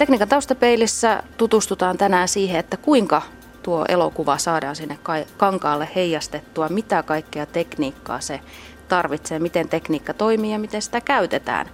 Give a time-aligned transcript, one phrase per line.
[0.00, 3.22] Tekniikan taustapeilissä tutustutaan tänään siihen, että kuinka
[3.62, 4.98] tuo elokuva saadaan sinne
[5.36, 8.40] kankaalle heijastettua, mitä kaikkea tekniikkaa se
[8.88, 11.66] tarvitsee, miten tekniikka toimii ja miten sitä käytetään,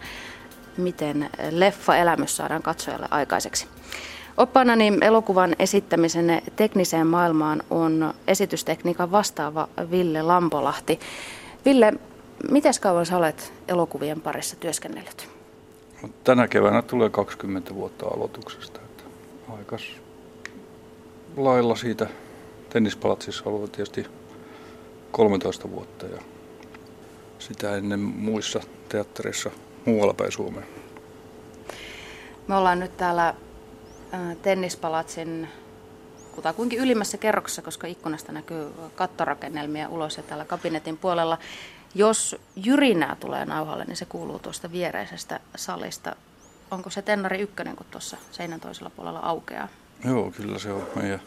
[0.76, 3.66] miten leffa-elämys saadaan katsojalle aikaiseksi.
[4.36, 11.00] Oppanani elokuvan esittämisen tekniseen maailmaan on esitystekniikan vastaava Ville Lampolahti.
[11.64, 11.92] Ville,
[12.50, 15.35] miten kauan sä olet elokuvien parissa työskennellyt?
[16.24, 18.80] Tänä keväänä tulee 20 vuotta aloituksesta.
[18.80, 19.04] Että
[19.58, 19.82] aikas
[21.36, 22.06] lailla siitä
[22.70, 24.06] tennispalatsissa ollut tietysti
[25.12, 26.18] 13 vuotta ja
[27.38, 29.50] sitä ennen muissa teattereissa
[29.84, 30.66] muualla päin Suomeen.
[32.48, 33.34] Me ollaan nyt täällä
[34.42, 35.48] tennispalatsin
[36.34, 41.38] kutakuinkin ylimmässä kerroksessa, koska ikkunasta näkyy kattorakennelmia ulos ja täällä kabinetin puolella.
[41.96, 46.16] Jos jyrinää tulee nauhalle, niin se kuuluu tuosta viereisestä salista.
[46.70, 49.68] Onko se Tennari ykkönen, kun tuossa seinän toisella puolella aukeaa?
[50.04, 51.20] Joo, kyllä se on meidän,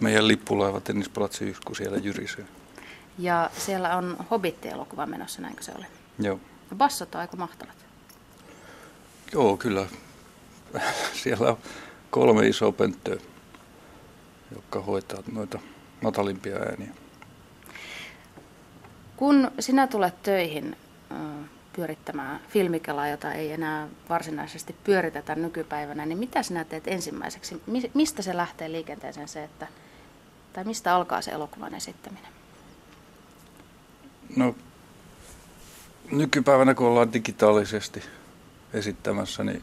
[0.00, 2.44] meidän lippulaiva tennispalatsi kun siellä jyrisee.
[3.18, 5.84] Ja siellä on Hobbit-elokuva menossa, näinkö se oli?
[6.18, 6.40] Joo.
[6.70, 7.76] Ja bassot on aika mahtavat.
[9.32, 9.86] Joo, kyllä.
[11.22, 11.58] siellä on
[12.10, 13.16] kolme isoa pönttöä,
[14.54, 15.58] jotka hoitaa noita
[16.02, 17.01] matalimpia ääniä.
[19.22, 20.76] Kun sinä tulet töihin
[21.72, 27.62] pyörittämään filmikelaa, jota ei enää varsinaisesti pyöritetä nykypäivänä, niin mitä sinä teet ensimmäiseksi?
[27.94, 29.66] Mistä se lähtee liikenteeseen se, että,
[30.52, 32.32] tai mistä alkaa se elokuvan esittäminen?
[34.36, 34.54] No,
[36.10, 38.02] nykypäivänä kun ollaan digitaalisesti
[38.72, 39.62] esittämässä, niin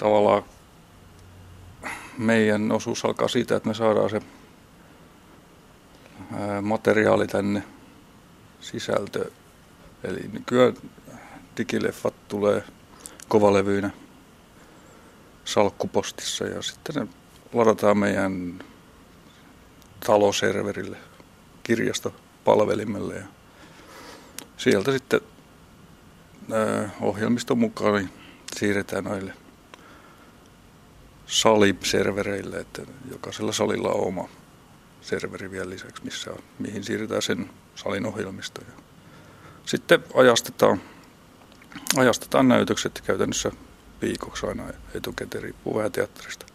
[0.00, 0.42] tavallaan
[2.18, 4.20] meidän osuus alkaa siitä, että me saadaan se
[6.62, 7.75] materiaali tänne
[8.66, 9.30] sisältö.
[10.04, 10.74] Eli nykyään
[11.56, 12.64] digileffat tulee
[13.28, 13.90] kovalevyinä
[15.44, 17.06] salkkupostissa ja sitten ne
[17.52, 18.64] ladataan meidän
[20.06, 20.96] taloserverille,
[21.62, 23.26] kirjastopalvelimelle ja
[24.56, 25.20] sieltä sitten
[27.00, 28.10] ohjelmiston mukaan niin
[28.56, 29.32] siirretään noille
[31.26, 34.28] saliservereille, että jokaisella salilla on oma
[35.06, 38.60] serveri vielä lisäksi, missä mihin siirretään sen salin ohjelmisto.
[39.66, 40.80] Sitten ajastetaan,
[41.96, 43.50] ajastetaan näytökset käytännössä
[44.02, 46.46] viikoksi aina etukäteen, riippuu vähän teatterista.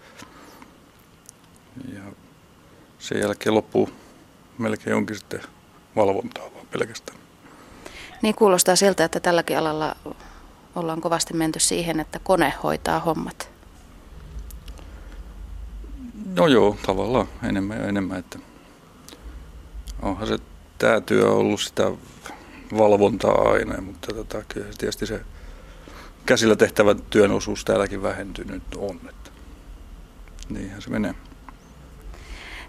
[1.93, 2.01] Ja
[2.99, 3.89] sen jälkeen loppuu
[4.57, 5.41] melkein onkin sitten
[5.95, 7.19] valvontaa vaan pelkästään.
[8.21, 9.95] Niin kuulostaa siltä, että tälläkin alalla
[10.75, 13.50] ollaan kovasti menty siihen, että kone hoitaa hommat.
[16.35, 18.39] No joo, tavallaan enemmän ja enemmän, että
[20.01, 20.37] onhan se
[20.77, 21.91] tämä työ ollut sitä
[22.77, 25.21] valvontaa aina, mutta tota, kyllä tietysti se
[26.25, 28.99] käsillä tehtävä työn osuus täälläkin vähentynyt on.
[29.09, 29.31] Että
[30.49, 31.15] niinhän se menee.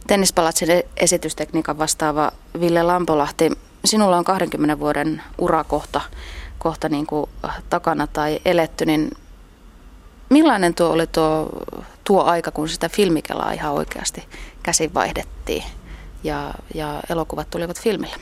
[0.06, 3.52] Tennispalatsin esitystekniikan vastaava Ville Lampolahti,
[3.84, 6.00] sinulla on 20 vuoden urakohta
[6.58, 7.30] kohta niin kuin
[7.70, 9.10] takana tai eletty, niin
[10.32, 11.48] millainen tuo oli tuo,
[12.04, 14.24] tuo aika, kun sitä filmikelaa ihan oikeasti
[14.62, 15.64] käsin vaihdettiin
[16.24, 18.16] ja, ja elokuvat tulivat filmille?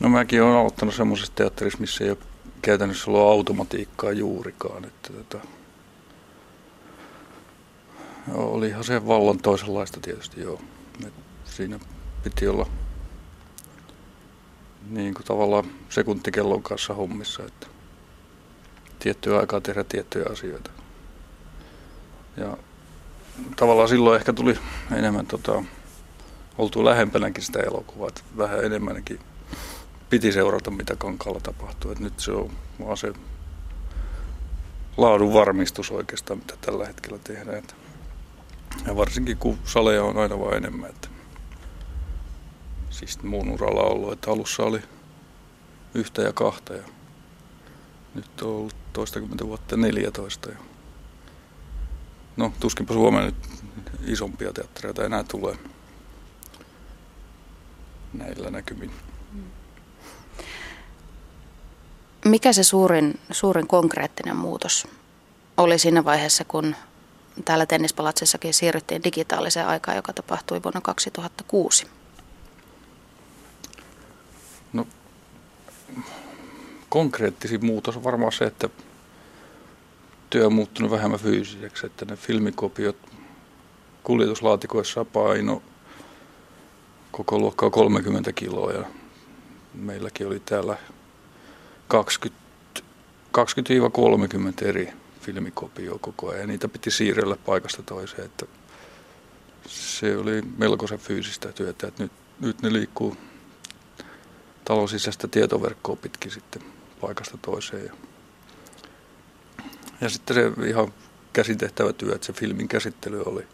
[0.00, 2.18] No mäkin olen aloittanut semmoisessa teatterissa, missä ei ole
[2.62, 4.84] käytännössä ollut automatiikkaa juurikaan.
[4.84, 5.46] Että tota,
[8.34, 10.60] olihan se vallan toisenlaista tietysti, joo.
[11.06, 11.12] Et
[11.44, 11.80] siinä
[12.24, 12.66] piti olla
[14.90, 17.66] niin kuin tavallaan sekuntikellon kanssa hommissa, että
[19.02, 20.70] tiettyä aikaa tehdä tiettyjä asioita.
[22.36, 22.56] Ja
[23.56, 24.58] tavallaan silloin ehkä tuli
[24.96, 25.64] enemmän tota,
[26.58, 29.20] oltu lähempänäkin sitä elokuvaa, että vähän enemmänkin
[30.10, 31.90] piti seurata, mitä kankaalla tapahtuu.
[31.90, 33.12] Et nyt se on vaan se
[34.96, 37.62] laadun varmistus oikeastaan, mitä tällä hetkellä tehdään.
[38.86, 40.90] Ja varsinkin kun saleja on aina vain enemmän.
[40.90, 41.08] Että
[42.90, 44.82] siis muun uralla ollut, että alussa oli
[45.94, 46.82] yhtä ja kahta ja
[48.14, 50.50] nyt on ollut toistakymmentä vuotta 14.
[50.50, 50.56] Ja
[52.36, 53.34] no tuskinpa Suomeen nyt
[54.06, 55.58] isompia teattereita enää tulee
[58.12, 58.90] näillä näkymin.
[62.24, 64.86] Mikä se suurin, suurin konkreettinen muutos
[65.56, 66.76] oli siinä vaiheessa, kun
[67.44, 71.86] täällä tennispalatsissakin siirryttiin digitaaliseen aikaan, joka tapahtui vuonna 2006?
[74.72, 74.86] No,
[76.92, 78.68] konkreettisin muutos on varmaan se, että
[80.30, 82.96] työ on muuttunut vähemmän fyysiseksi, että ne filmikopiot
[84.02, 85.62] kuljetuslaatikoissa paino
[87.10, 88.84] koko luokkaa 30 kiloa ja
[89.74, 90.76] meilläkin oli täällä
[91.88, 92.42] 20,
[93.38, 96.40] 20-30 eri filmikopio koko ajan.
[96.40, 98.46] Ja niitä piti siirrellä paikasta toiseen, että
[99.68, 103.16] se oli melkoisen fyysistä työtä, että nyt, nyt ne liikkuu
[104.64, 107.84] talon sisäistä tietoverkkoa pitkin sitten paikasta toiseen.
[107.84, 107.92] Ja,
[110.00, 110.92] ja sitten se ihan
[111.32, 113.46] käsitehtävä työ, että se filmin käsittely oli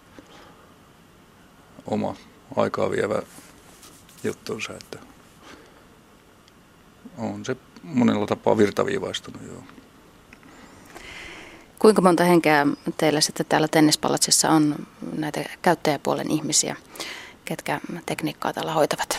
[1.86, 2.16] oma
[2.56, 3.22] aikaa vievä
[4.24, 4.98] juttunsa, että
[7.18, 9.62] on se monella tapaa virtaviivaistunut, joo.
[11.78, 12.66] Kuinka monta henkeä
[12.96, 14.86] teillä sitten täällä tennispalatsissa on
[15.16, 16.76] näitä käyttäjäpuolen ihmisiä,
[17.44, 19.18] ketkä tekniikkaa täällä hoitavat?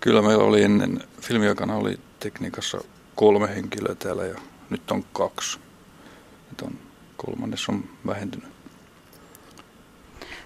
[0.00, 2.78] Kyllä meillä oli ennen filmiaikana oli tekniikassa
[3.14, 4.38] kolme henkilöä täällä ja
[4.70, 5.58] nyt on kaksi.
[6.50, 6.78] Nyt on,
[7.16, 8.48] kolmannes on vähentynyt.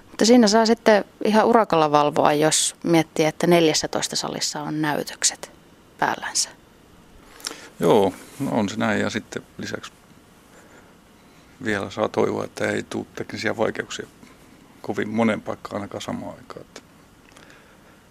[0.07, 5.53] Mutta siinä saa sitten ihan urakalla valvoa, jos miettii, että 14 salissa on näytökset
[5.99, 6.49] päällänsä.
[7.81, 9.93] Joo, no on se näin ja sitten lisäksi
[11.65, 14.07] vielä saa toivoa, että ei tule teknisiä vaikeuksia
[14.83, 16.61] kovin monen paikkaan ainakaan samaan aikaan.
[16.61, 16.81] Että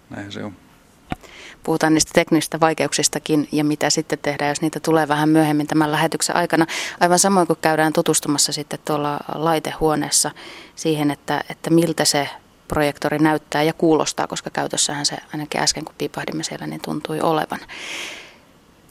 [0.10, 0.65] näin se on.
[1.66, 6.36] Puhutaan niistä teknisistä vaikeuksistakin ja mitä sitten tehdään, jos niitä tulee vähän myöhemmin tämän lähetyksen
[6.36, 6.66] aikana.
[7.00, 10.32] Aivan samoin kuin käydään tutustumassa sitten tuolla laitehuoneessa
[10.76, 12.30] siihen, että, että miltä se
[12.68, 17.60] projektori näyttää ja kuulostaa, koska käytössähän se ainakin äsken kun piipahdimme siellä, niin tuntui olevan.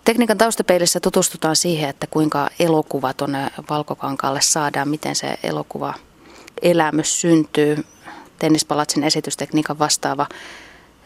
[0.05, 5.95] Tekniikan taustapeilissä tutustutaan siihen, että kuinka elokuva tuonne valkokankaalle saadaan, miten se elokuva
[6.63, 7.85] elämys syntyy.
[8.39, 10.27] Tennispalatsin esitystekniikan vastaava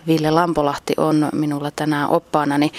[0.09, 2.59] Ville Lampolahti on minulla tänään oppaana.
[2.59, 2.73] Niin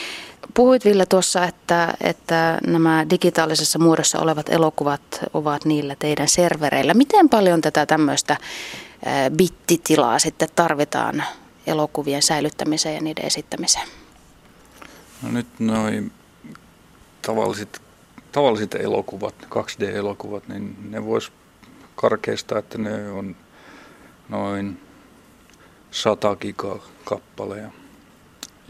[0.53, 5.01] puhuit Ville tuossa, että, että nämä digitaalisessa muodossa olevat elokuvat
[5.33, 6.93] ovat niillä teidän servereillä.
[6.93, 8.37] Miten paljon tätä tämmöistä
[9.37, 11.23] bittitilaa sitten tarvitaan
[11.67, 13.87] elokuvien säilyttämiseen ja niiden esittämiseen?
[15.21, 16.11] No nyt noin
[17.21, 17.81] tavalliset,
[18.31, 21.31] tavalliset elokuvat, 2D-elokuvat, niin ne vois
[21.95, 23.35] karkeista, että ne on
[24.29, 24.88] noin
[25.91, 27.71] 100 gigaa kappaleja.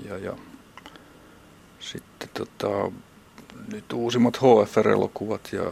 [0.06, 0.34] Ja, ja
[1.80, 2.92] sitten tota,
[3.74, 5.72] nyt uusimmat HFR-elokuvat ja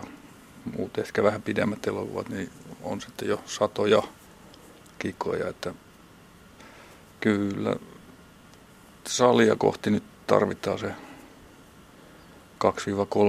[0.78, 2.50] muut ehkä vähän pidemmät elokuvat, niin
[2.84, 4.04] on sitten jo satoja
[5.00, 5.74] kikoja, että
[7.20, 7.76] kyllä
[9.08, 10.92] salia kohti nyt tarvitaan se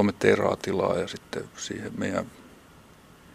[0.08, 2.26] 2-3 teraa tilaa ja sitten siihen meidän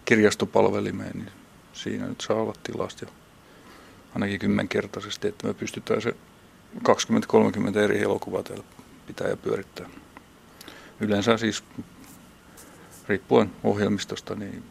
[0.05, 1.31] kirjastopalvelimeen, niin
[1.73, 3.11] siinä nyt saa olla tilasta jo
[4.13, 6.15] ainakin kymmenkertaisesti, että me pystytään se
[7.73, 8.63] 20-30 eri elokuvaa täällä
[9.07, 9.89] pitää ja pyörittää.
[10.99, 11.63] Yleensä siis
[13.07, 14.63] riippuen ohjelmistosta, niin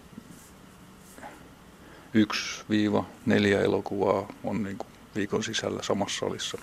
[2.15, 6.59] yksi viiva neljä elokuvaa on niin kuin viikon sisällä samassa salissa.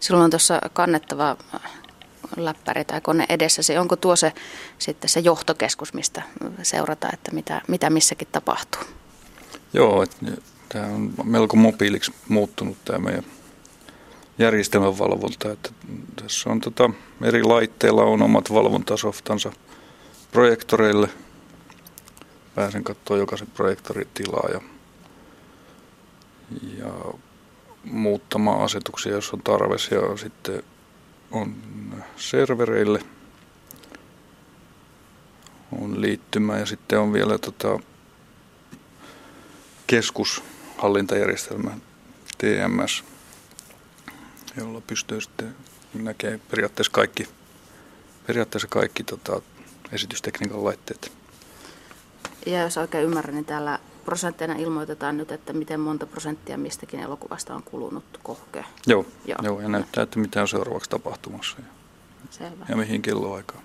[0.00, 1.36] Silloin on tuossa kannettava
[2.36, 3.78] läppäri tai kone edessäsi.
[3.78, 4.32] Onko tuo se
[4.78, 6.22] sitten se johtokeskus, mistä
[6.62, 8.82] seurata, että mitä, mitä missäkin tapahtuu?
[9.72, 10.16] Joo, että
[10.72, 13.24] tämä on melko mobiiliksi muuttunut tämä meidän
[14.38, 15.52] järjestelmän valvonta.
[15.52, 15.70] Että
[16.22, 16.90] tässä on tota,
[17.22, 19.52] eri laitteilla on omat valvontasoftansa
[20.32, 21.08] projektoreille.
[22.54, 24.60] Pääsen katsoa jokaisen projektorin tilaa ja,
[26.78, 27.14] ja
[27.84, 29.74] muuttamaan asetuksia, jos on tarve.
[29.90, 30.62] Ja sitten
[31.30, 31.54] on
[32.16, 33.00] servereille
[35.80, 37.78] on liittymä ja sitten on vielä tota
[40.80, 41.70] keskushallintajärjestelmä
[42.38, 43.04] TMS,
[44.56, 45.54] jolla pystyy sitten
[45.94, 47.28] näkemään periaatteessa kaikki,
[48.26, 49.42] periaatteessa kaikki tota,
[49.92, 51.12] esitystekniikan laitteet.
[52.46, 57.54] Ja jos oikein ymmärrän, niin täällä prosentteina ilmoitetaan nyt, että miten monta prosenttia mistäkin elokuvasta
[57.54, 58.64] on kulunut kohke.
[58.86, 59.38] Joo, joo.
[59.42, 61.64] joo ja näyttää, että mitä on seuraavaksi tapahtumassa ja,
[62.30, 62.66] Selvä.
[62.68, 63.62] ja mihin kelloaikaan.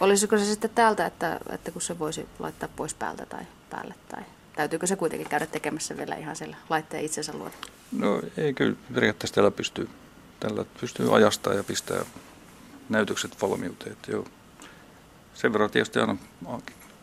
[0.00, 4.22] Olisiko se sitten täältä, että, että kun se voisi laittaa pois päältä tai päälle, tai
[4.56, 7.50] täytyykö se kuitenkin käydä tekemässä vielä ihan siellä laitteen itsensä luo?
[7.98, 9.88] No ei kyllä, periaatteessa tällä pystyy,
[10.40, 12.04] tällä pystyy ajastaa ja pistää
[12.88, 13.92] näytökset valmiuteen.
[13.92, 14.26] Että joo.
[15.34, 16.16] Sen verran tietysti aina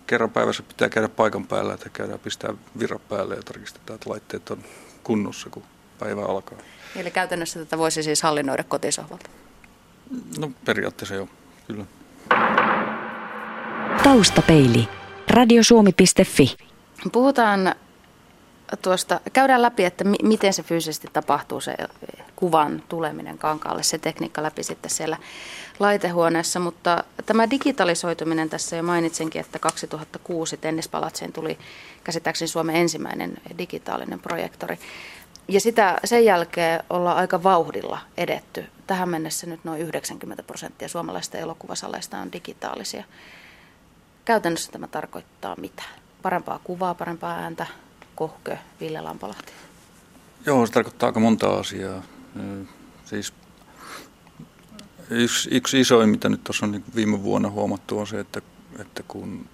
[0.07, 4.49] kerran päivässä pitää käydä paikan päällä, että käydään pistää virra päälle ja tarkistetaan, että laitteet
[4.49, 4.63] on
[5.03, 5.63] kunnossa, kun
[5.99, 6.57] päivä alkaa.
[6.95, 9.29] Eli käytännössä tätä voisi siis hallinnoida kotisohvalta?
[10.37, 11.29] No periaatteessa joo,
[11.67, 11.85] kyllä.
[14.03, 14.87] Taustapeili.
[15.29, 16.70] Radiosuomi.fi.
[17.11, 17.75] Puhutaan
[18.81, 21.75] tuosta, käydään läpi, että mi- miten se fyysisesti tapahtuu, se
[22.35, 25.17] kuvan tuleminen kankaalle, se tekniikka läpi sitten siellä
[25.79, 31.57] laitehuoneessa, mutta tämä digitalisoituminen tässä jo mainitsinkin, että 2006 Tennispalatseen tuli
[32.03, 34.79] käsittääkseni Suomen ensimmäinen digitaalinen projektori.
[35.47, 38.65] Ja sitä, sen jälkeen ollaan aika vauhdilla edetty.
[38.87, 43.03] Tähän mennessä nyt noin 90 prosenttia suomalaisista elokuvasaleista on digitaalisia.
[44.25, 45.83] käytännössä tämä tarkoittaa mitä?
[46.21, 47.67] Parempaa kuvaa, parempaa ääntä,
[48.15, 49.51] kohkö, Ville Lampalahti?
[50.45, 52.03] Joo, se tarkoittaa aika monta asiaa.
[53.05, 53.33] Siis
[55.09, 58.41] yksi, yksi isoin, mitä nyt tuossa on niin viime vuonna huomattu, on se, että,
[58.79, 59.45] että kun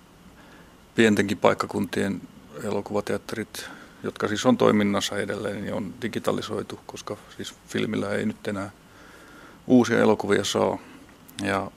[0.95, 2.21] pientenkin paikkakuntien
[2.63, 3.69] elokuvateatterit,
[4.03, 8.69] jotka siis on toiminnassa edelleen, niin on digitalisoitu, koska siis filmillä ei nyt enää
[9.67, 10.77] uusia elokuvia saa.
[11.43, 11.71] Ja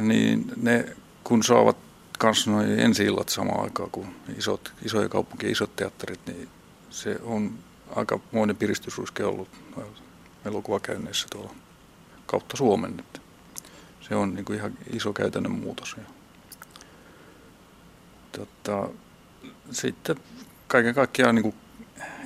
[0.00, 1.85] niin ne, kun saavat
[2.18, 6.48] kanssa noin ensi illat samaan aikaan kuin isot, isoja kaupunkien isot teatterit, niin
[6.90, 7.58] se on
[7.96, 9.48] aika moinen piristysruiske ollut
[10.44, 11.54] elokuvakäynneissä tuolla
[12.26, 12.98] kautta Suomen.
[12.98, 13.20] Että
[14.08, 15.96] se on niin kuin ihan iso käytännön muutos.
[15.98, 16.04] Ja,
[18.32, 18.88] tota,
[19.70, 20.16] sitten
[20.66, 21.54] kaiken kaikkiaan niin kuin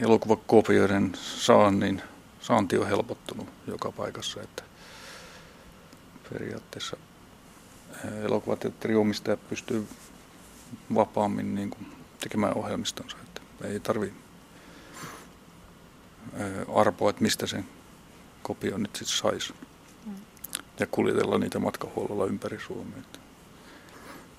[0.02, 2.02] elokuvakopioiden saannin,
[2.40, 4.42] saanti on helpottunut joka paikassa.
[4.42, 4.62] Että
[6.32, 6.96] periaatteessa
[8.24, 9.88] elokuvateatterin omistaja pystyy
[10.94, 13.16] vapaammin niin kuin tekemään ohjelmistonsa.
[13.22, 14.12] Että ei tarvi
[16.74, 17.66] arpoa, että mistä sen
[18.42, 19.54] kopio nyt sitten saisi.
[20.78, 23.02] Ja kuljetella niitä matkahuollolla ympäri Suomea.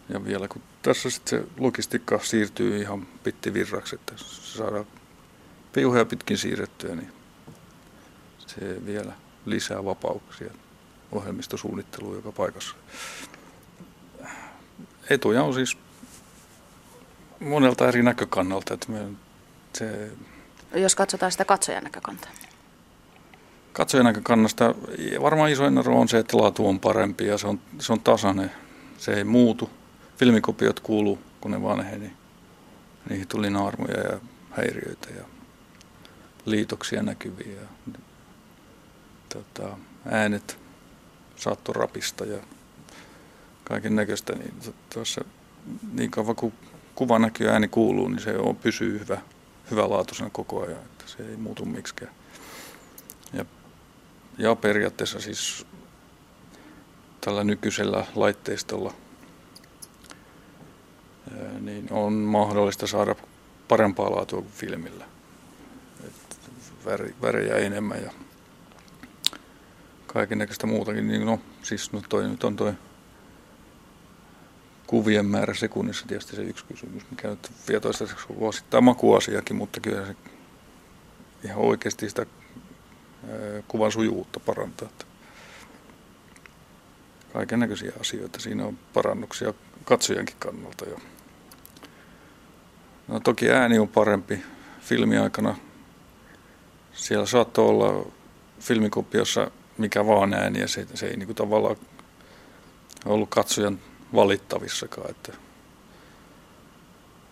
[0.10, 4.86] Ja vielä kun tässä sitten se logistiikka siirtyy ihan pittivirraksi, että se saadaan
[5.74, 7.14] piuheja pitkin siirrettyä, niin
[8.48, 9.14] se vielä
[9.46, 10.54] lisää vapauksia
[11.12, 12.76] ohjelmistosuunnitteluun joka paikassa.
[15.14, 15.78] Etuja on siis
[17.40, 18.74] monelta eri näkökannalta.
[18.74, 19.00] Että me,
[19.74, 20.12] se...
[20.74, 22.32] Jos katsotaan sitä katsojan näkökantaa.
[23.74, 24.76] Katsojan näkökannasta
[25.22, 28.52] varmaan isoin ero on se, että laatu on parempi ja se on, se on tasainen.
[28.98, 29.70] Se ei muutu.
[30.18, 32.14] Filmikopiot kuuluu, kun ne vanheni.
[33.10, 34.20] Niihin tuli naarmuja ja
[34.52, 35.24] häiriöitä ja
[36.46, 37.62] liitoksia näkyviä.
[37.62, 37.94] Ja,
[39.30, 40.58] tota, äänet
[41.36, 42.38] saattoi rapista ja
[43.72, 44.34] kaiken näköistä.
[44.34, 44.54] Niin
[44.94, 45.22] tuossa
[45.94, 46.54] niin kauan kuin
[46.96, 49.18] kuva näkyy ääni kuuluu, niin se on, pysyy hyvä,
[49.72, 50.80] hyvälaatuisena koko ajan.
[50.80, 52.12] Että se ei muutu miksikään.
[53.34, 53.46] Ja,
[54.38, 55.66] ja periaatteessa siis
[57.22, 58.94] tällä nykyisellä laitteistolla
[61.60, 63.16] niin on mahdollista saada
[63.68, 65.06] parempaa laatua kuin filmillä.
[66.08, 66.40] Et
[67.22, 68.12] värejä enemmän ja
[70.08, 71.08] kaiken näköistä muutakin.
[71.08, 72.74] Niin no, siis no toi nyt on toi
[74.92, 80.06] kuvien määrä sekunnissa tietysti se yksi kysymys, mikä nyt vie toistaiseksi osittain makuasiakin, mutta kyllä
[80.06, 80.16] se
[81.44, 82.26] ihan oikeasti sitä
[83.68, 84.90] kuvan sujuvuutta parantaa.
[87.34, 88.40] Kaiken näköisiä asioita.
[88.40, 90.98] Siinä on parannuksia katsojankin kannalta jo.
[93.08, 94.44] No toki ääni on parempi
[94.82, 95.56] filmiaikana.
[96.94, 98.12] Siellä saattoi olla
[98.60, 101.76] filmikopiossa mikä vaan ääni ja se, se ei niin kuin tavallaan
[103.06, 103.80] ollut katsojan
[104.16, 105.34] valittavissakaan, että,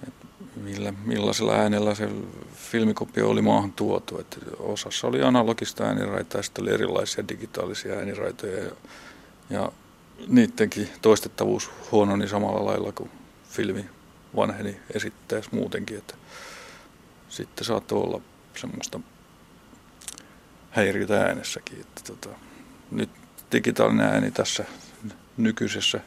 [0.08, 2.10] että millä, millaisella äänellä se
[2.54, 4.20] filmikopio oli maahan tuotu.
[4.20, 8.72] Että osassa oli analogista ääniraitaa sitten oli erilaisia digitaalisia ääniraitoja ja,
[9.50, 9.72] ja
[10.28, 13.12] niidenkin toistettavuus huononi samalla lailla kuin
[13.50, 13.86] filmi
[14.36, 16.16] vanheni esittäessä muutenkin, että
[17.30, 18.22] sitten saattoi olla
[18.56, 19.00] semmoista
[20.70, 21.82] häiriötä äänessäkin.
[21.82, 22.30] Että tota,
[22.92, 23.10] nyt
[23.52, 24.66] digitaalinen ääni tässä
[25.38, 26.00] nykyisessä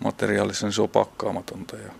[0.00, 1.92] materiaalissa, niin se on pakkaamatonta ja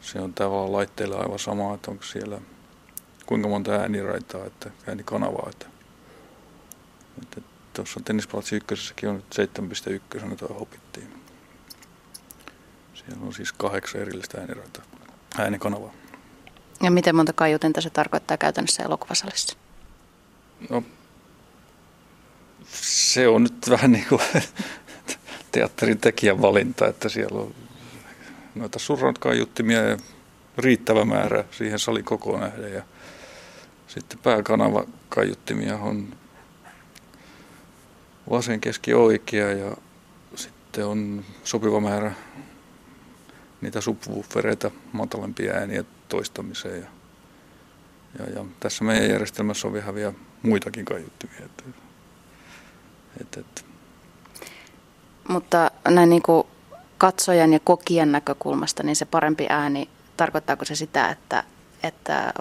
[0.00, 2.40] se on tavallaan laitteilla aivan sama, että onko siellä
[3.26, 5.48] kuinka monta ääniraitaa, että äänikanavaa.
[5.50, 5.66] Että,
[7.22, 7.40] että
[7.72, 9.22] tuossa tennispalatsi ykkösessäkin on
[10.20, 11.22] 7.1, tuo hopittiin.
[12.94, 14.84] Siellä on siis kahdeksan erillistä ääniraitaa,
[15.38, 15.92] äänikanavaa.
[16.82, 19.56] Ja miten monta kaiutinta se tarkoittaa käytännössä elokuvasalissa?
[20.70, 20.82] No,
[22.72, 24.20] se on nyt vähän niin kuin
[25.52, 27.54] teatterin tekijän valinta, että siellä on
[28.54, 29.96] noita surrant kaiuttimia ja
[30.58, 32.72] riittävä määrä siihen salin kokoon nähden.
[32.72, 32.82] Ja
[33.86, 36.16] sitten pääkanava kaiuttimia on
[38.30, 39.76] vasen, keski, oikea ja
[40.34, 42.12] sitten on sopiva määrä
[43.60, 46.80] niitä subwoofereita matalempia ääniä toistamiseen.
[46.80, 46.88] Ja,
[48.18, 51.44] ja, ja tässä meidän järjestelmässä on vielä muitakin kaiuttimia.
[51.44, 51.64] Että,
[53.20, 53.71] että, että
[55.28, 56.46] mutta näin niin kuin
[56.98, 61.44] katsojan ja kokijan näkökulmasta, niin se parempi ääni, tarkoittaako se sitä, että,
[61.82, 62.32] että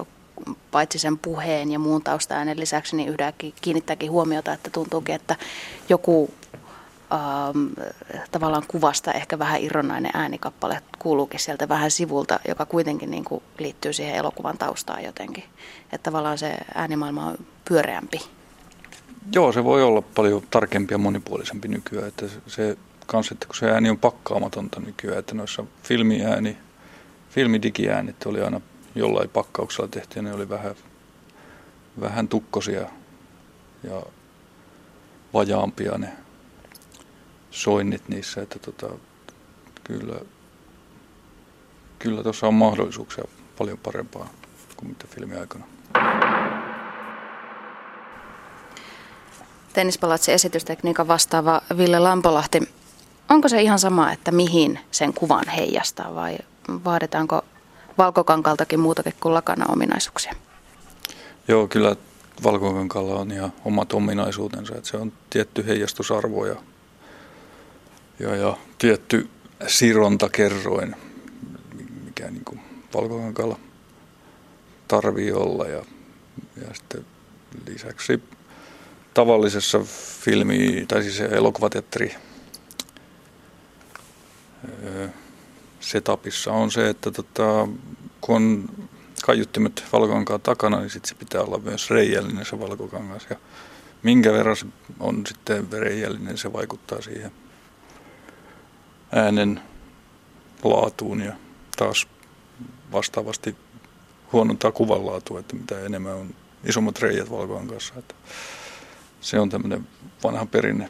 [0.72, 5.36] paitsi sen puheen ja muun taustaäänen lisäksi, niin yhdenkin kiinnittääkin huomiota, että tuntuukin, että
[5.90, 6.34] joku
[7.14, 7.68] ähm,
[8.32, 13.94] tavallaan kuvasta ehkä vähän irronainen äänikappale kuuluukin sieltä vähän sivulta, joka kuitenkin niin kuin liittyy
[13.94, 15.44] siihen elokuvan taustaan jotenkin.
[15.84, 18.22] Että tavallaan se äänimaailma on pyöreämpi.
[19.34, 22.08] Joo, se voi olla paljon tarkempi ja monipuolisempi nykyään.
[22.08, 22.78] Että se
[23.14, 26.58] myös, että kun se ääni on pakkaamatonta nykyään, että noissa filmiääni,
[27.30, 28.62] filmidigiäänit oli aina
[28.96, 30.76] jollain pakkauksella tehty ja ne oli vähän,
[32.02, 32.88] vähän tukkosia
[33.84, 34.04] ja
[35.34, 36.10] vajaampia ne
[37.52, 38.90] soinnit niissä, että tota,
[39.84, 40.20] kyllä,
[42.00, 43.24] kyllä tuossa on mahdollisuuksia
[43.58, 44.30] paljon parempaa
[44.78, 45.66] kuin mitä filmiaikana.
[49.74, 52.70] Tennispalatsin esitystekniikan vastaava Ville Lampolahti.
[53.30, 56.38] Onko se ihan sama, että mihin sen kuvan heijastaa vai
[56.86, 57.42] vaaditaanko
[57.98, 60.34] valkokankaltakin muutakin kuin lakana ominaisuuksia?
[61.48, 61.96] Joo, kyllä
[62.44, 64.76] valkokankalla on ihan omat ominaisuutensa.
[64.76, 66.56] Että se on tietty heijastusarvo ja,
[68.20, 69.30] ja, ja tietty
[69.68, 70.96] sirontakerroin,
[72.06, 72.60] mikä niin kuin
[72.94, 73.60] valkokankalla
[74.88, 75.68] tarvii olla.
[75.68, 75.86] Ja,
[76.62, 77.06] ja sitten
[77.68, 78.24] lisäksi
[79.14, 79.80] tavallisessa
[80.24, 82.16] filmi, tai siis elokuvateatteri
[85.80, 87.68] setupissa on se, että tota,
[88.22, 88.70] kun on
[89.26, 93.28] kaiuttimet valkokankaan takana, niin sitten se pitää olla myös reijällinen se valkokangas.
[93.30, 93.36] Ja
[94.04, 94.66] minkä verran se
[95.00, 97.32] on sitten reijällinen, se vaikuttaa siihen
[99.12, 99.62] äänen
[100.64, 101.34] laatuun ja
[101.78, 102.08] taas
[102.92, 103.56] vastaavasti
[104.34, 107.94] huonontaa kuvan laatua, että mitä enemmän on isommat reijät valkokankaassa.
[107.98, 108.16] Että
[109.22, 109.88] se on tämmöinen
[110.24, 110.90] vanha perinne,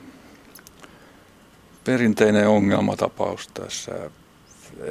[1.83, 3.91] perinteinen ongelmatapaus tässä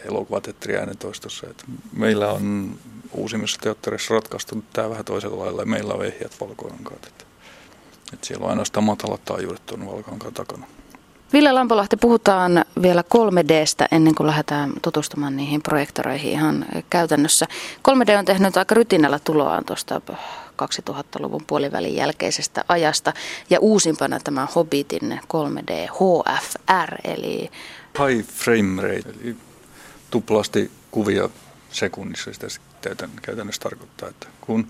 [0.04, 1.46] elokuvateatteriäänentoistossa.
[1.50, 2.74] Että meillä on
[3.12, 7.06] uusimmissa teatterissa ratkaistu tämä vähän toisella lailla meillä on ehjät valkoankaat.
[7.06, 7.24] Että,
[8.12, 10.66] että siellä on ainoastaan matalat taajuudet tuon valkoankaan takana.
[11.32, 17.46] Ville Lampolahti, puhutaan vielä 3Dstä ennen kuin lähdetään tutustumaan niihin projektoreihin ihan käytännössä.
[17.88, 20.00] 3D on tehnyt aika rytinällä tuloaan tuosta
[20.62, 23.12] 2000-luvun puolivälin jälkeisestä ajasta.
[23.50, 27.50] Ja uusimpana tämä Hobbitin 3D HFR, eli...
[27.98, 29.36] High frame rate, eli
[30.10, 31.28] tuplasti kuvia
[31.70, 34.66] sekunnissa sitä käytännössä tarkoittaa, että kun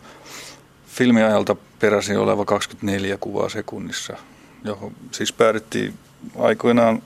[0.87, 4.16] filmiajalta peräisin oleva 24 kuvaa sekunnissa,
[4.64, 5.98] johon siis päädyttiin
[6.38, 7.03] aikoinaan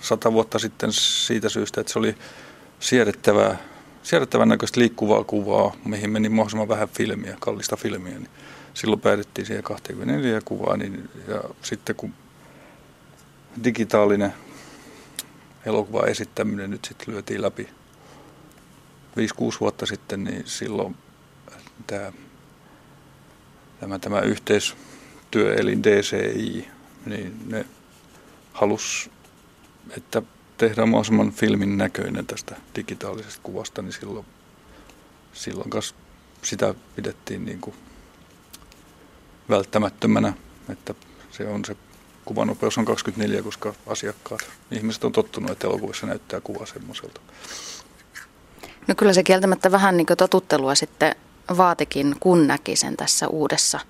[0.00, 2.14] sata vuotta sitten siitä syystä, että se oli
[2.80, 3.58] siedettävää,
[4.08, 8.18] siedettävän näköistä liikkuvaa kuvaa, mihin meni mahdollisimman vähän filmiä, kallista filmiä.
[8.18, 8.30] Niin
[8.74, 12.14] silloin päädyttiin siihen 24 kuvaa, niin, ja sitten kun
[13.64, 14.34] digitaalinen
[15.66, 17.68] elokuva esittäminen nyt sitten lyötiin läpi
[19.16, 20.96] 5-6 vuotta sitten, niin silloin
[21.86, 22.12] tämä,
[23.80, 26.68] tämä, tämä yhteistyöelin DCI,
[27.06, 27.66] niin ne
[28.52, 29.10] halus,
[29.96, 30.22] että
[30.58, 34.26] tehdään mahdollisimman filmin näköinen tästä digitaalisesta kuvasta, niin silloin,
[35.32, 35.94] silloin kas
[36.42, 37.76] sitä pidettiin niin kuin
[39.48, 40.32] välttämättömänä,
[40.68, 40.94] että
[41.30, 41.76] se on se
[42.24, 44.40] kuvanopeus on 24, koska asiakkaat,
[44.70, 47.20] ihmiset on tottunut, että elokuvissa näyttää kuva semmoiselta.
[48.86, 51.16] No kyllä se kieltämättä vähän niin totuttelua sitten
[51.56, 53.80] vaatikin, kun näki sen tässä uudessa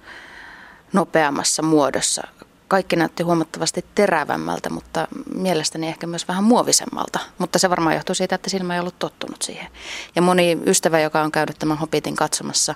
[0.93, 2.23] nopeammassa muodossa.
[2.69, 7.19] Kaikki näytti huomattavasti terävämmältä, mutta mielestäni ehkä myös vähän muovisemmalta.
[7.39, 9.69] Mutta se varmaan johtuu siitä, että silmä ei ollut tottunut siihen.
[10.17, 12.75] Ja moni ystävä, joka on käynyt tämän Hobbitin katsomassa,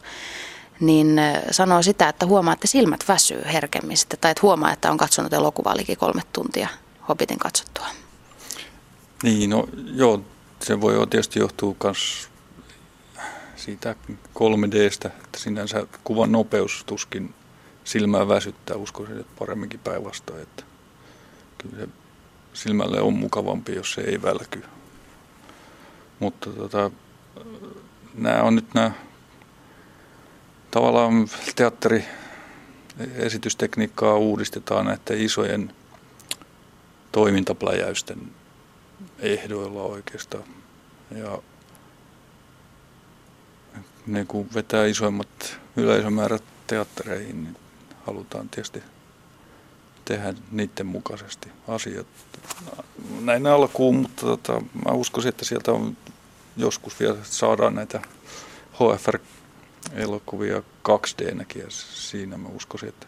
[0.81, 4.99] niin sanoo sitä, että huomaa, että silmät väsyy herkemmin sitten, tai että huomaa, että on
[4.99, 6.69] katsonut elokuvaa liki kolme tuntia
[7.09, 7.87] Hobbitin katsottua.
[9.23, 10.21] Niin, no joo,
[10.63, 12.29] se voi tietysti johtua myös
[13.57, 13.95] siitä
[14.39, 17.35] 3Dstä, että sinänsä kuvan nopeus tuskin
[17.85, 20.63] silmää väsyttää, uskoisin, että paremminkin päinvastoin, että
[21.59, 21.89] kyllä se
[22.53, 24.63] silmälle on mukavampi, jos se ei välky.
[26.19, 26.91] Mutta tota,
[28.15, 28.93] nämä on nyt nämä
[30.71, 32.05] tavallaan teatteri
[33.15, 35.75] esitystekniikkaa uudistetaan näiden isojen
[37.13, 38.19] toimintapläjäysten
[39.19, 40.45] ehdoilla oikeastaan.
[41.11, 41.39] Ja
[44.07, 47.57] ne kun vetää isoimmat yleisömäärät teattereihin, niin
[48.07, 48.83] halutaan tietysti
[50.05, 52.07] tehdä niiden mukaisesti asiat.
[53.21, 55.97] Näin alkuun, mutta tota, mä uskoisin, että sieltä on
[56.57, 58.01] joskus vielä saadaan näitä
[58.73, 63.07] HFR-elokuvia 2D-näkin ja siinä mä uskoisin, että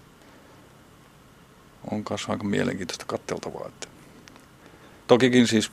[1.90, 3.68] on myös aika mielenkiintoista katteltavaa.
[3.68, 3.88] Että
[5.07, 5.72] tokikin siis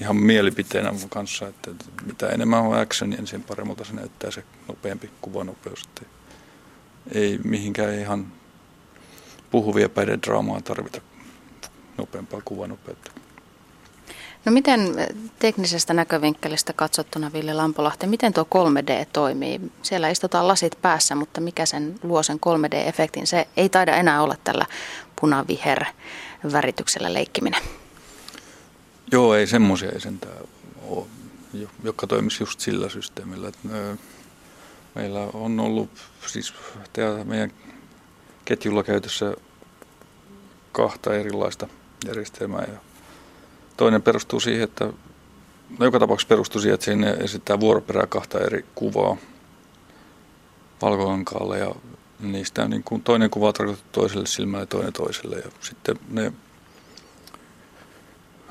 [0.00, 1.70] ihan mielipiteenä mun kanssa, että
[2.06, 5.82] mitä enemmän on action, niin sen paremmalta se näyttää se nopeampi kuvanopeus.
[5.84, 6.19] Että
[7.14, 8.32] ei mihinkään ihan
[9.50, 11.00] puhuvia päiden draamaa tarvita
[11.98, 13.10] nopeampaa kuvanopeutta.
[14.44, 14.80] No miten
[15.38, 19.60] teknisestä näkövinkkelistä katsottuna Ville Lampolahti, miten tuo 3D toimii?
[19.82, 23.26] Siellä istutaan lasit päässä, mutta mikä sen luo sen 3D-efektin?
[23.26, 24.66] Se ei taida enää olla tällä
[25.20, 25.84] punaviher
[26.52, 27.60] värityksellä leikkiminen?
[29.12, 30.36] Joo, ei semmoisia ei sentään
[30.86, 31.06] ole,
[31.84, 33.48] jotka toimisi just sillä systeemillä.
[33.48, 33.68] Että
[34.94, 35.90] meillä on ollut
[36.26, 36.54] siis
[37.24, 37.52] meidän
[38.44, 39.34] ketjulla käytössä
[40.72, 41.68] kahta erilaista
[42.06, 42.64] järjestelmää.
[42.68, 42.80] Ja
[43.76, 44.92] toinen perustuu siihen, että
[45.78, 49.16] no joka tapauksessa perustuu siihen, että sinne esittää vuoroperää kahta eri kuvaa
[50.82, 51.74] valkokankaalle ja
[52.20, 55.36] niistä niin kuin toinen kuva tarkoitettu toiselle silmälle ja toinen toiselle.
[55.36, 56.32] Ja sitten ne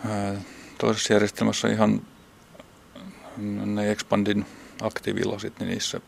[0.09, 0.41] ää,
[0.77, 2.01] toisessa järjestelmässä ihan
[3.65, 4.45] ne Expandin
[4.81, 6.01] aktiivilasit, niin niissä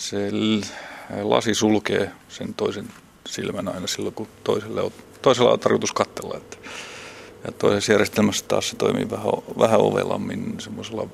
[0.00, 0.30] se
[1.22, 2.88] lasi sulkee sen toisen
[3.26, 6.36] silmän aina silloin, kun toiselle on, toisella on tarkoitus katsella.
[6.36, 6.56] Että,
[7.44, 11.08] ja toisessa järjestelmässä taas se toimii vähän, vähän ovelammin semmoisella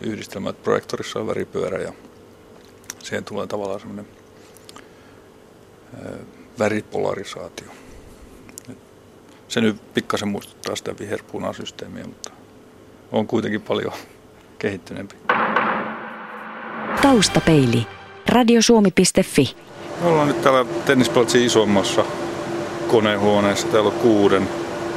[0.00, 1.92] yhdistelmällä, että projektorissa on väripyörä ja
[3.02, 4.06] siihen tulee tavallaan semmoinen
[6.58, 7.68] väripolarisaatio.
[9.48, 12.30] Se nyt pikkasen muistuttaa sitä viherpunasysteemiä, mutta
[13.12, 13.92] on kuitenkin paljon
[14.58, 15.16] kehittyneempi.
[17.02, 17.86] Taustapeili.
[18.28, 19.56] Radiosuomi.fi.
[20.02, 22.04] Me ollaan nyt täällä tennisplatsin isommassa
[22.88, 23.66] konehuoneessa.
[23.66, 24.48] Täällä on kuuden,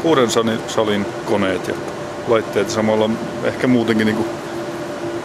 [0.04, 0.30] kuuden
[0.68, 1.74] salin koneet ja
[2.28, 2.70] laitteet.
[2.70, 3.10] Samalla
[3.44, 4.30] ehkä muutenkin niin kuin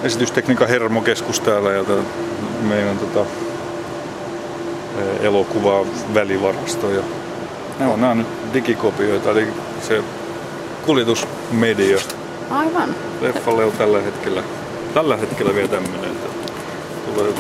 [0.03, 1.85] esitystekniikan hermokeskus täällä ja
[2.63, 3.27] meidän tota,
[5.21, 6.91] elokuvaa välivarasto.
[6.91, 7.03] Ja
[7.79, 9.47] ne on, nämä on nyt digikopioita, eli
[9.83, 10.03] se
[10.87, 11.99] kuljetusmedia.
[12.51, 12.95] Aivan.
[13.21, 14.43] Leffalle on tällä hetkellä,
[14.95, 16.29] tällä hetkellä vielä tämmöinen, että
[17.15, 17.33] tulee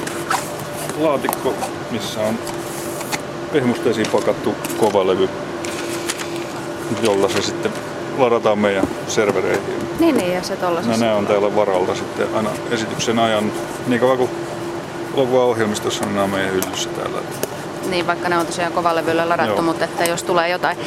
[0.98, 1.54] laatikko,
[1.90, 2.38] missä on
[3.52, 5.28] pehmusteisiin pakattu kovalevy,
[7.02, 7.72] jolla se sitten
[8.18, 9.88] ladataan meidän servereihin.
[10.00, 10.96] Niin, niin ja se tollaisessa.
[10.98, 13.52] No, nämä on täällä varalta sitten aina esityksen ajan,
[13.87, 14.30] niin kauan kuin
[15.33, 17.18] ohjelmistossa, niin nämä on meidän hyllyssä täällä.
[17.90, 19.62] Niin, vaikka ne on tosiaan kovalevyllä ladattu, Joo.
[19.62, 20.78] mutta että jos tulee jotain.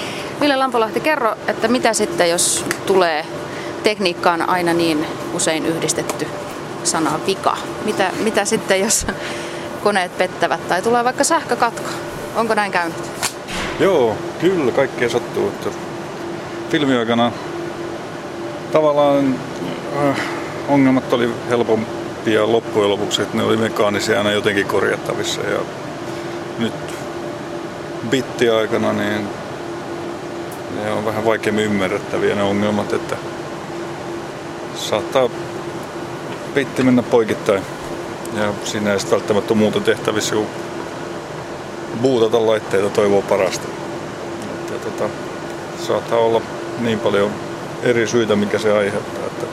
[0.42, 3.26] Ville Lampolahti, kerro, että mitä sitten, jos tulee
[3.84, 6.28] tekniikkaan aina niin usein yhdistetty
[6.84, 7.58] sana vika?
[7.86, 9.08] Mitä, mitä sitten, jos
[9.84, 11.90] koneet pettävät tai tulee vaikka sähkökatko?
[12.36, 12.98] Onko näin käynyt?
[13.80, 15.48] Joo, kyllä kaikkea sattuu.
[15.48, 15.70] Että
[16.70, 17.32] filmiaikana
[18.72, 19.36] tavallaan
[19.98, 20.20] äh,
[20.68, 25.42] ongelmat oli helpompia loppujen lopuksi, että ne oli mekaanisia aina jotenkin korjattavissa.
[25.42, 25.60] Ja
[26.60, 26.74] nyt
[28.10, 29.28] bittiaikana niin
[30.84, 33.16] ne on vähän vaikeammin ymmärrettäviä ne ongelmat, että
[34.76, 35.30] saattaa
[36.54, 37.64] bitti mennä poikittain.
[38.38, 40.48] Ja siinä ei välttämättä muuta tehtävissä kuin
[42.02, 43.68] buutata laitteita toivoo parasta.
[44.72, 45.10] Ja tota,
[45.88, 46.42] saattaa olla
[46.80, 47.32] niin paljon
[47.84, 49.26] eri syitä, mikä se aiheuttaa.
[49.26, 49.46] Että,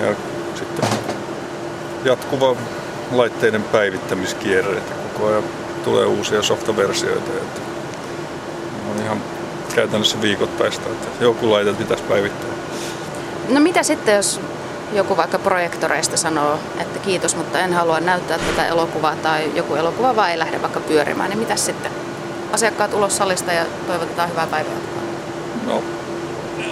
[0.00, 0.14] ja
[0.54, 0.88] sitten
[2.04, 2.56] jatkuva
[3.12, 5.44] laitteiden päivittämiskierre, että koko ajan
[5.84, 7.30] tulee uusia softaversioita.
[7.30, 7.60] Että
[8.90, 9.22] on ihan
[9.74, 12.50] käytännössä viikoittaista, että joku laite pitäisi päivittää.
[13.48, 14.40] No mitä sitten, jos
[14.92, 20.16] joku vaikka projektoreista sanoo, että kiitos, mutta en halua näyttää tätä elokuvaa tai joku elokuva
[20.16, 21.92] vaan ei lähde vaikka pyörimään, niin mitä sitten?
[22.52, 24.72] Asiakkaat ulos salista ja toivotetaan hyvää päivää.
[25.66, 25.82] No,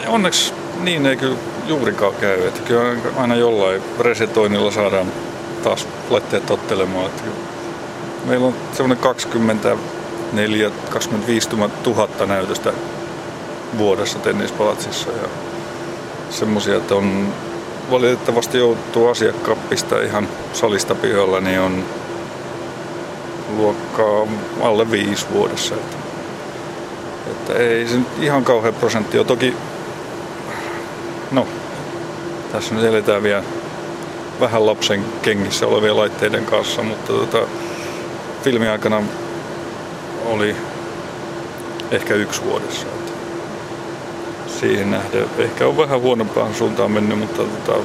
[0.06, 2.46] onneksi niin ei kyllä juurikaan käy.
[2.46, 5.06] Että kyllä aina jollain resetoinnilla saadaan
[5.62, 7.06] taas laitteet tottelemaan.
[7.06, 7.22] Että
[8.24, 11.48] meillä on semmoinen 24 25
[11.86, 12.72] 000 näytöstä
[13.78, 15.28] vuodessa tennispalatsissa ja
[16.30, 17.34] semmoisia, että on
[17.90, 21.84] valitettavasti joutuu asiakkaat pistää ihan salista pihalla, niin on
[23.56, 24.26] luokkaa
[24.60, 25.74] alle viisi vuodessa.
[25.74, 25.96] Että,
[27.30, 29.26] että ei se nyt ihan kauhean prosentti ole.
[29.26, 29.54] Toki,
[31.30, 31.46] no,
[32.52, 33.42] tässä nyt eletään vielä
[34.40, 37.38] vähän lapsen kengissä olevien laitteiden kanssa, mutta tota,
[38.42, 39.02] filmiaikana
[40.26, 40.56] oli
[41.90, 42.97] ehkä yksi vuodessa.
[44.60, 47.78] Siihen nähden ehkä on vähän huonompaan suuntaan mennyt, mutta tota,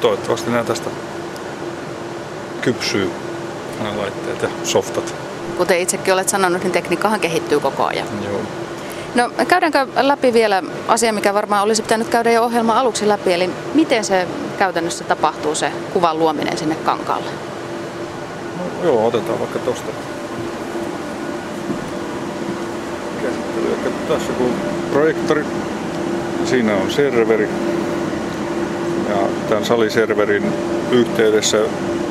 [0.00, 0.90] toivottavasti nämä tästä
[2.60, 3.10] kypsyy
[3.78, 5.14] nämä laitteet ja softat.
[5.56, 8.06] Kuten itsekin olet sanonut, niin tekniikkahan kehittyy koko ajan.
[8.24, 8.40] Joo.
[9.14, 13.50] No käydäänkö läpi vielä asia, mikä varmaan olisi pitänyt käydä jo ohjelman aluksi läpi, eli
[13.74, 14.26] miten se
[14.58, 17.30] käytännössä tapahtuu se kuvan luominen sinne kankaalle?
[18.58, 19.92] No, joo, otetaan vaikka tuosta
[23.22, 23.72] käsittely.
[23.84, 24.50] Eli tässä kun
[24.92, 25.44] projektori,
[26.44, 27.48] siinä on serveri
[29.08, 29.16] ja
[29.48, 30.42] tämän saliserverin
[30.90, 31.58] yhteydessä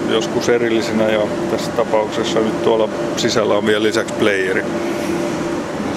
[0.10, 4.63] joskus erillisenä ja tässä tapauksessa nyt tuolla sisällä on vielä lisäksi playeri.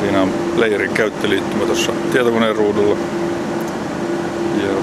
[0.01, 2.97] Siinä on playerin käyttöliittymä tuossa tietokoneen ruudulla.
[4.63, 4.75] Ja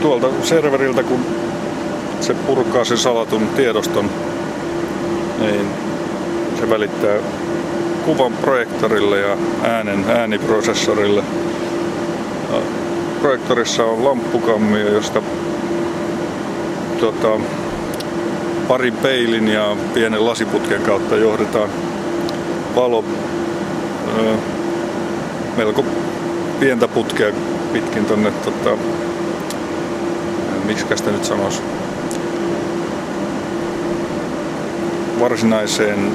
[0.00, 1.20] tuolta serveriltä, kun
[2.20, 4.10] se purkaa sen salatun tiedoston,
[5.40, 5.66] niin
[6.60, 7.16] se välittää
[8.04, 11.22] kuvan projektorille ja äänen ääniprosessorille.
[13.20, 15.22] Projektorissa on lamppukammio, josta
[17.00, 17.40] tota,
[18.68, 21.68] parin peilin ja pienen lasiputken kautta johdetaan
[22.76, 23.04] valo
[24.18, 24.34] ö,
[25.56, 25.84] melko
[26.60, 27.32] pientä putkea
[27.72, 28.70] pitkin tonne, tota,
[30.64, 31.62] miksi sitä nyt sanoisi,
[35.20, 36.12] varsinaiseen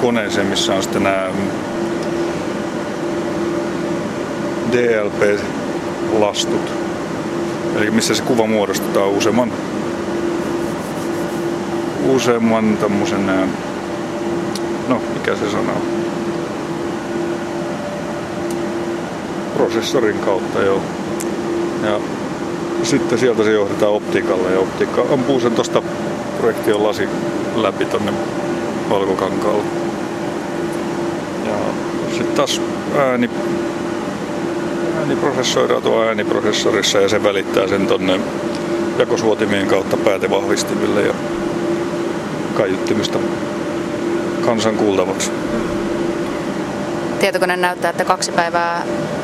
[0.00, 1.28] koneeseen, missä on sitten nämä
[4.72, 6.72] DLP-lastut.
[7.76, 9.52] Eli missä se kuva muodostetaan useamman,
[12.06, 13.26] useamman tämmöisen,
[14.88, 15.82] no mikä se sana on,
[19.56, 20.80] prosessorin kautta jo.
[21.82, 22.00] Ja
[22.82, 25.82] sitten sieltä se johdetaan optiikalle ja optiikka ampuu sen tuosta
[26.40, 27.08] projektion lasi
[27.56, 28.12] läpi tonne
[28.90, 29.79] valkokankaalle.
[32.40, 32.60] Taas
[32.96, 33.30] ääni,
[34.98, 38.20] ääni prosessoidaan tuo ääniprosessorissa ja se välittää sen tonne
[38.98, 41.14] jakosuotimien kautta päätevahvistimille ja
[42.54, 43.18] kaiuttimista
[44.44, 45.30] kansan kuultavaksi
[47.18, 48.82] tietokone näyttää, että kaksi päivää,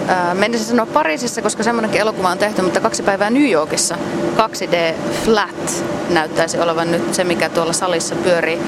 [0.08, 3.98] ää, sanoa Pariisissa, koska semmoinenkin elokuva on tehty, mutta kaksi päivää New Yorkissa
[4.36, 8.58] 2D Flat näyttäisi olevan nyt se, mikä tuolla salissa pyörii.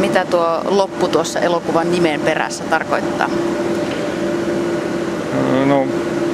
[0.00, 3.28] Mitä tuo loppu tuossa elokuvan nimen perässä tarkoittaa?
[5.66, 5.86] No,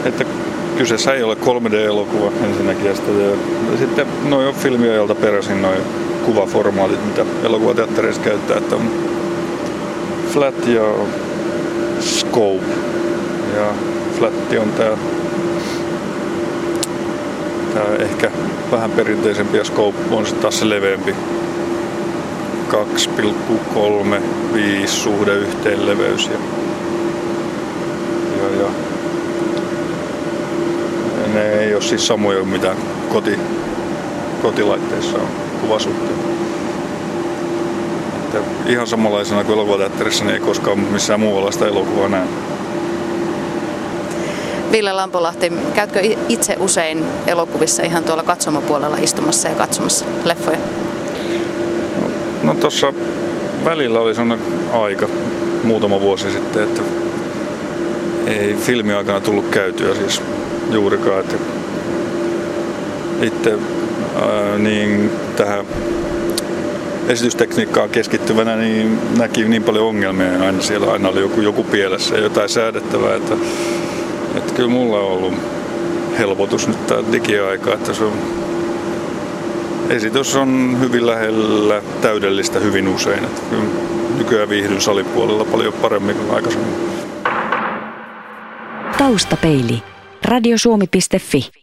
[0.04, 0.24] että
[0.78, 2.86] kyseessä ei ole 3D-elokuva ensinnäkin.
[2.86, 2.94] Ja
[3.78, 5.80] sitten noin on filmiajalta peräisin noin
[6.24, 8.90] kuvaformaatit, mitä elokuvateattereissa käyttää, että on
[10.32, 10.82] flat ja
[12.00, 12.66] scope.
[13.56, 13.66] Ja
[14.18, 14.96] flatti on tää,
[17.74, 18.30] tää ehkä
[18.72, 21.14] vähän perinteisempi ja scope on sitten taas se leveämpi
[22.68, 26.26] 2,35 suhde yhteen leveys.
[26.26, 26.38] Ja,
[28.40, 28.68] ja, ja
[31.34, 32.76] ne ei ole siis samoja kuin mitä
[33.12, 33.38] koti,
[34.42, 35.28] kotilaitteissa on
[35.60, 36.26] kuvasuhteet
[38.26, 42.26] että ihan samanlaisena kuin elokuvateatterissa, niin ei koskaan missään muualla sitä elokuvaa näe.
[44.72, 50.58] Ville Lampolahti, käytkö itse usein elokuvissa ihan tuolla katsomapuolella istumassa ja katsomassa leffoja?
[52.46, 52.92] No, tuossa
[53.64, 55.08] välillä oli sellainen aika
[55.64, 56.82] muutama vuosi sitten, että
[58.26, 60.22] ei filmiaikana tullut käytyä siis
[60.70, 61.20] juurikaan.
[61.20, 61.36] Että
[63.22, 63.58] itse
[64.14, 65.66] ää, niin tähän
[67.08, 72.22] esitystekniikkaan keskittyvänä niin näki niin paljon ongelmia aina siellä aina oli joku, joku pielessä ja
[72.22, 73.34] jotain säädettävää, että,
[74.36, 75.34] että kyllä mulla on ollut
[76.18, 78.12] helpotus nyt tämä digiaika, että se on,
[79.90, 83.22] esitys on hyvin lähellä täydellistä hyvin usein.
[84.18, 86.74] Nykyään viihdyn salipuolella paljon paremmin kuin aikaisemmin.
[88.98, 89.82] Taustapeili.
[90.24, 91.56] Radiosuomi.fi